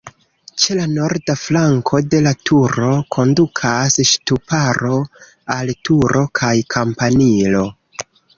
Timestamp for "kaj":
6.43-6.53